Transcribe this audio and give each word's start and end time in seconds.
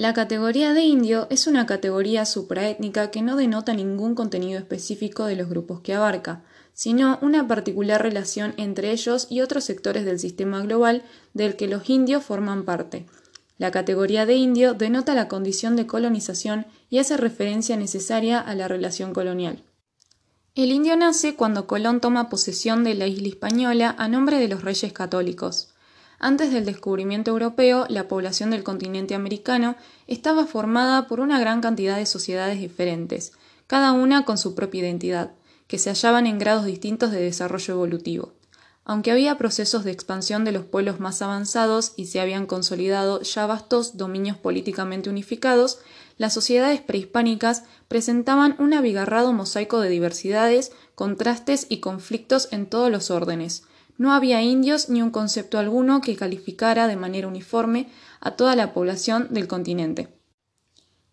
La 0.00 0.14
categoría 0.14 0.72
de 0.72 0.80
indio 0.80 1.26
es 1.28 1.46
una 1.46 1.66
categoría 1.66 2.24
supraétnica 2.24 3.10
que 3.10 3.20
no 3.20 3.36
denota 3.36 3.74
ningún 3.74 4.14
contenido 4.14 4.58
específico 4.58 5.26
de 5.26 5.36
los 5.36 5.50
grupos 5.50 5.82
que 5.82 5.92
abarca, 5.92 6.42
sino 6.72 7.18
una 7.20 7.46
particular 7.46 8.00
relación 8.00 8.54
entre 8.56 8.92
ellos 8.92 9.26
y 9.28 9.42
otros 9.42 9.64
sectores 9.64 10.06
del 10.06 10.18
sistema 10.18 10.62
global 10.62 11.02
del 11.34 11.54
que 11.54 11.68
los 11.68 11.90
indios 11.90 12.24
forman 12.24 12.64
parte. 12.64 13.04
La 13.58 13.70
categoría 13.70 14.24
de 14.24 14.36
indio 14.36 14.72
denota 14.72 15.14
la 15.14 15.28
condición 15.28 15.76
de 15.76 15.86
colonización 15.86 16.64
y 16.88 16.96
hace 16.96 17.18
referencia 17.18 17.76
necesaria 17.76 18.40
a 18.40 18.54
la 18.54 18.68
relación 18.68 19.12
colonial. 19.12 19.64
El 20.54 20.72
indio 20.72 20.96
nace 20.96 21.36
cuando 21.36 21.66
Colón 21.66 22.00
toma 22.00 22.30
posesión 22.30 22.84
de 22.84 22.94
la 22.94 23.06
isla 23.06 23.28
española 23.28 23.94
a 23.98 24.08
nombre 24.08 24.38
de 24.38 24.48
los 24.48 24.64
reyes 24.64 24.94
católicos. 24.94 25.69
Antes 26.22 26.52
del 26.52 26.66
descubrimiento 26.66 27.30
europeo, 27.30 27.86
la 27.88 28.06
población 28.06 28.50
del 28.50 28.62
continente 28.62 29.14
americano 29.14 29.74
estaba 30.06 30.44
formada 30.44 31.08
por 31.08 31.18
una 31.18 31.40
gran 31.40 31.62
cantidad 31.62 31.96
de 31.96 32.04
sociedades 32.04 32.60
diferentes, 32.60 33.32
cada 33.66 33.92
una 33.92 34.26
con 34.26 34.36
su 34.36 34.54
propia 34.54 34.82
identidad, 34.82 35.32
que 35.66 35.78
se 35.78 35.88
hallaban 35.88 36.26
en 36.26 36.38
grados 36.38 36.66
distintos 36.66 37.10
de 37.10 37.22
desarrollo 37.22 37.72
evolutivo. 37.72 38.34
Aunque 38.84 39.12
había 39.12 39.38
procesos 39.38 39.82
de 39.84 39.92
expansión 39.92 40.44
de 40.44 40.52
los 40.52 40.64
pueblos 40.66 41.00
más 41.00 41.22
avanzados 41.22 41.94
y 41.96 42.06
se 42.06 42.20
habían 42.20 42.44
consolidado 42.44 43.22
ya 43.22 43.46
vastos 43.46 43.96
dominios 43.96 44.36
políticamente 44.36 45.08
unificados, 45.08 45.78
las 46.18 46.34
sociedades 46.34 46.82
prehispánicas 46.82 47.64
presentaban 47.88 48.56
un 48.58 48.74
abigarrado 48.74 49.32
mosaico 49.32 49.80
de 49.80 49.88
diversidades, 49.88 50.70
contrastes 50.94 51.64
y 51.70 51.78
conflictos 51.78 52.48
en 52.50 52.66
todos 52.66 52.90
los 52.90 53.10
órdenes, 53.10 53.62
no 54.00 54.14
había 54.14 54.40
indios 54.40 54.88
ni 54.88 55.02
un 55.02 55.10
concepto 55.10 55.58
alguno 55.58 56.00
que 56.00 56.16
calificara 56.16 56.86
de 56.86 56.96
manera 56.96 57.28
uniforme 57.28 57.86
a 58.20 58.30
toda 58.30 58.56
la 58.56 58.72
población 58.72 59.28
del 59.28 59.46
continente. 59.46 60.08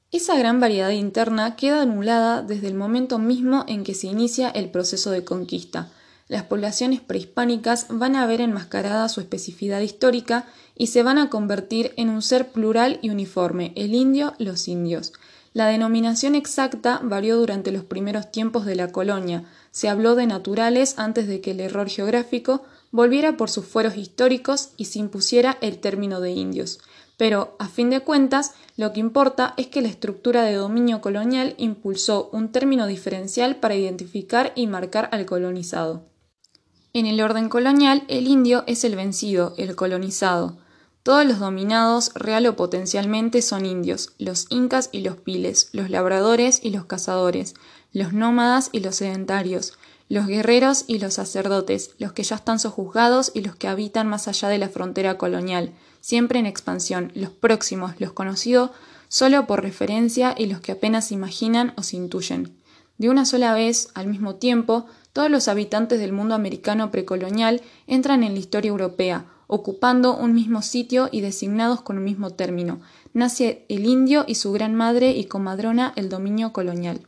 Esa 0.09 0.37
gran 0.37 0.61
variedad 0.61 0.91
interna 0.91 1.57
queda 1.57 1.81
anulada 1.81 2.41
desde 2.43 2.69
el 2.69 2.75
momento 2.75 3.19
mismo 3.19 3.65
en 3.67 3.83
que 3.83 3.93
se 3.93 4.07
inicia 4.07 4.47
el 4.47 4.71
proceso 4.71 5.11
de 5.11 5.25
conquista. 5.25 5.91
Las 6.29 6.43
poblaciones 6.43 7.01
prehispánicas 7.01 7.87
van 7.89 8.15
a 8.15 8.25
ver 8.25 8.39
enmascarada 8.39 9.09
su 9.09 9.19
especificidad 9.19 9.81
histórica 9.81 10.45
y 10.73 10.87
se 10.87 11.03
van 11.03 11.17
a 11.17 11.29
convertir 11.29 11.91
en 11.97 12.09
un 12.09 12.21
ser 12.21 12.53
plural 12.53 12.99
y 13.01 13.09
uniforme, 13.09 13.73
el 13.75 13.95
indio, 13.95 14.33
los 14.37 14.69
indios. 14.69 15.11
La 15.57 15.65
denominación 15.65 16.35
exacta 16.35 16.99
varió 17.01 17.35
durante 17.37 17.71
los 17.71 17.83
primeros 17.83 18.31
tiempos 18.31 18.63
de 18.65 18.75
la 18.75 18.91
colonia. 18.91 19.43
Se 19.71 19.89
habló 19.89 20.13
de 20.13 20.27
naturales 20.27 20.99
antes 20.99 21.27
de 21.27 21.41
que 21.41 21.49
el 21.49 21.61
error 21.61 21.89
geográfico 21.89 22.63
volviera 22.91 23.37
por 23.37 23.49
sus 23.49 23.65
fueros 23.65 23.97
históricos 23.97 24.69
y 24.77 24.85
se 24.85 24.99
impusiera 24.99 25.57
el 25.61 25.79
término 25.79 26.21
de 26.21 26.31
indios. 26.31 26.79
Pero, 27.17 27.55
a 27.57 27.67
fin 27.67 27.89
de 27.89 28.01
cuentas, 28.01 28.53
lo 28.75 28.93
que 28.93 28.99
importa 28.99 29.55
es 29.57 29.67
que 29.67 29.81
la 29.81 29.87
estructura 29.87 30.43
de 30.43 30.53
dominio 30.53 31.01
colonial 31.01 31.55
impulsó 31.57 32.29
un 32.31 32.51
término 32.51 32.85
diferencial 32.85 33.55
para 33.55 33.75
identificar 33.75 34.53
y 34.55 34.67
marcar 34.67 35.09
al 35.11 35.25
colonizado. 35.25 36.05
En 36.93 37.05
el 37.05 37.21
orden 37.21 37.49
colonial, 37.49 38.03
el 38.07 38.27
indio 38.27 38.63
es 38.67 38.83
el 38.83 38.95
vencido, 38.95 39.55
el 39.57 39.75
colonizado. 39.75 40.57
Todos 41.01 41.25
los 41.25 41.39
dominados, 41.39 42.11
real 42.15 42.45
o 42.47 42.55
potencialmente, 42.55 43.41
son 43.41 43.65
indios, 43.65 44.13
los 44.19 44.45
incas 44.49 44.89
y 44.91 45.01
los 45.01 45.17
piles, 45.17 45.69
los 45.71 45.89
labradores 45.89 46.59
y 46.63 46.69
los 46.69 46.85
cazadores, 46.85 47.55
los 47.93 48.13
nómadas 48.13 48.69
y 48.71 48.81
los 48.81 48.95
sedentarios, 48.97 49.77
los 50.09 50.27
guerreros 50.27 50.85
y 50.87 50.99
los 50.99 51.15
sacerdotes, 51.15 51.91
los 51.97 52.13
que 52.13 52.23
ya 52.23 52.37
están 52.37 52.59
sojuzgados 52.59 53.31
y 53.33 53.41
los 53.41 53.55
que 53.55 53.67
habitan 53.67 54.07
más 54.07 54.27
allá 54.27 54.47
de 54.49 54.57
la 54.57 54.69
frontera 54.69 55.17
colonial, 55.17 55.73
siempre 55.99 56.39
en 56.39 56.45
expansión, 56.45 57.11
los 57.15 57.31
próximos, 57.31 57.93
los 57.99 58.13
conocidos 58.13 58.71
solo 59.09 59.47
por 59.47 59.61
referencia 59.61 60.35
y 60.37 60.47
los 60.47 60.61
que 60.61 60.73
apenas 60.73 61.11
imaginan 61.11 61.73
o 61.77 61.83
se 61.83 61.97
intuyen. 61.97 62.57
De 62.97 63.09
una 63.09 63.25
sola 63.25 63.53
vez, 63.53 63.89
al 63.93 64.07
mismo 64.07 64.35
tiempo, 64.35 64.85
todos 65.13 65.29
los 65.29 65.47
habitantes 65.47 65.99
del 65.99 66.13
mundo 66.13 66.35
americano 66.35 66.91
precolonial 66.91 67.61
entran 67.85 68.23
en 68.23 68.33
la 68.33 68.39
historia 68.39 68.69
europea, 68.69 69.25
ocupando 69.47 70.15
un 70.15 70.33
mismo 70.33 70.61
sitio 70.61 71.09
y 71.11 71.21
designados 71.21 71.81
con 71.81 71.97
un 71.97 72.03
mismo 72.03 72.31
término. 72.31 72.81
Nace 73.13 73.65
el 73.69 73.85
indio 73.85 74.25
y 74.27 74.35
su 74.35 74.51
gran 74.51 74.75
madre 74.75 75.11
y 75.11 75.25
comadrona 75.25 75.93
el 75.95 76.09
dominio 76.09 76.53
colonial. 76.53 77.01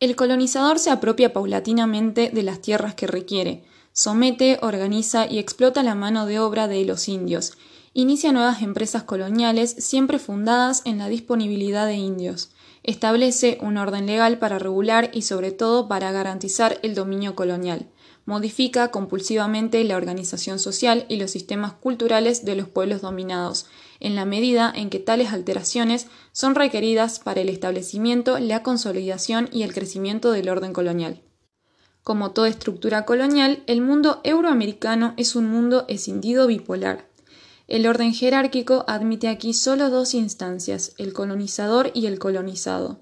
El 0.00 0.16
colonizador 0.16 0.78
se 0.78 0.88
apropia 0.88 1.34
paulatinamente 1.34 2.30
de 2.32 2.42
las 2.42 2.62
tierras 2.62 2.94
que 2.94 3.06
requiere, 3.06 3.64
somete, 3.92 4.58
organiza 4.62 5.26
y 5.30 5.38
explota 5.38 5.82
la 5.82 5.94
mano 5.94 6.24
de 6.24 6.38
obra 6.38 6.68
de 6.68 6.82
los 6.86 7.06
indios, 7.06 7.58
inicia 7.92 8.32
nuevas 8.32 8.62
empresas 8.62 9.02
coloniales 9.02 9.72
siempre 9.78 10.18
fundadas 10.18 10.80
en 10.86 10.96
la 10.96 11.08
disponibilidad 11.08 11.86
de 11.86 11.96
indios, 11.96 12.50
establece 12.82 13.58
un 13.60 13.76
orden 13.76 14.06
legal 14.06 14.38
para 14.38 14.58
regular 14.58 15.10
y 15.12 15.20
sobre 15.20 15.52
todo 15.52 15.86
para 15.86 16.12
garantizar 16.12 16.78
el 16.82 16.94
dominio 16.94 17.34
colonial, 17.34 17.86
modifica 18.30 18.92
compulsivamente 18.92 19.82
la 19.82 19.96
organización 19.96 20.60
social 20.60 21.04
y 21.08 21.16
los 21.16 21.32
sistemas 21.32 21.72
culturales 21.72 22.44
de 22.44 22.54
los 22.54 22.68
pueblos 22.68 23.00
dominados, 23.00 23.66
en 23.98 24.14
la 24.14 24.24
medida 24.24 24.72
en 24.72 24.88
que 24.88 25.00
tales 25.00 25.32
alteraciones 25.32 26.06
son 26.30 26.54
requeridas 26.54 27.18
para 27.18 27.40
el 27.40 27.48
establecimiento, 27.48 28.38
la 28.38 28.62
consolidación 28.62 29.48
y 29.50 29.64
el 29.64 29.74
crecimiento 29.74 30.30
del 30.30 30.48
orden 30.48 30.72
colonial. 30.72 31.20
Como 32.04 32.30
toda 32.30 32.48
estructura 32.48 33.04
colonial, 33.04 33.64
el 33.66 33.80
mundo 33.80 34.20
euroamericano 34.22 35.12
es 35.16 35.34
un 35.34 35.50
mundo 35.50 35.84
escindido 35.88 36.46
bipolar. 36.46 37.08
El 37.66 37.84
orden 37.84 38.14
jerárquico 38.14 38.84
admite 38.86 39.26
aquí 39.26 39.54
solo 39.54 39.90
dos 39.90 40.14
instancias, 40.14 40.94
el 40.98 41.12
colonizador 41.12 41.90
y 41.94 42.06
el 42.06 42.20
colonizado. 42.20 43.00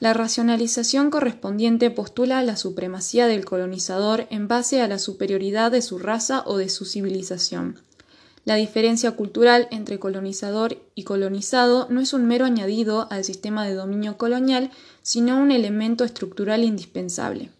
La 0.00 0.12
racionalización 0.12 1.10
correspondiente 1.10 1.90
postula 1.90 2.42
la 2.42 2.56
supremacía 2.56 3.26
del 3.26 3.44
colonizador 3.44 4.26
en 4.30 4.48
base 4.48 4.80
a 4.82 4.88
la 4.88 4.98
superioridad 4.98 5.70
de 5.70 5.82
su 5.82 5.98
raza 5.98 6.42
o 6.46 6.56
de 6.56 6.68
su 6.68 6.84
civilización. 6.84 7.78
La 8.44 8.56
diferencia 8.56 9.12
cultural 9.12 9.68
entre 9.70 9.98
colonizador 9.98 10.76
y 10.94 11.04
colonizado 11.04 11.86
no 11.88 12.00
es 12.00 12.12
un 12.12 12.26
mero 12.26 12.44
añadido 12.44 13.08
al 13.10 13.24
sistema 13.24 13.66
de 13.66 13.74
dominio 13.74 14.18
colonial, 14.18 14.70
sino 15.00 15.40
un 15.40 15.50
elemento 15.50 16.04
estructural 16.04 16.62
indispensable. 16.62 17.50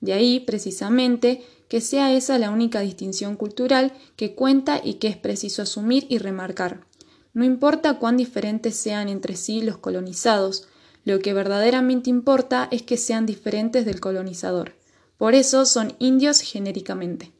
De 0.00 0.12
ahí, 0.12 0.40
precisamente, 0.40 1.44
que 1.68 1.80
sea 1.80 2.12
esa 2.12 2.38
la 2.38 2.50
única 2.50 2.80
distinción 2.80 3.36
cultural 3.36 3.92
que 4.16 4.34
cuenta 4.34 4.80
y 4.82 4.94
que 4.94 5.08
es 5.08 5.16
preciso 5.16 5.62
asumir 5.62 6.06
y 6.08 6.18
remarcar. 6.18 6.86
No 7.32 7.44
importa 7.44 7.98
cuán 7.98 8.16
diferentes 8.16 8.76
sean 8.76 9.08
entre 9.08 9.34
sí 9.34 9.62
los 9.62 9.78
colonizados, 9.78 10.68
lo 11.10 11.18
que 11.18 11.34
verdaderamente 11.34 12.08
importa 12.08 12.68
es 12.70 12.82
que 12.82 12.96
sean 12.96 13.26
diferentes 13.26 13.84
del 13.84 13.98
colonizador. 13.98 14.74
Por 15.18 15.34
eso 15.34 15.66
son 15.66 15.94
indios 15.98 16.40
genéricamente. 16.40 17.32